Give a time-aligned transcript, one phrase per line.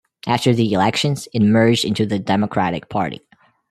[0.25, 3.21] After the elections, it merged into the Democratic Party.